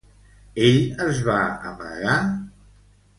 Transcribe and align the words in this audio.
Ell 0.69 0.79
es 1.07 1.19
va 1.27 1.35
amagar? 1.73 2.17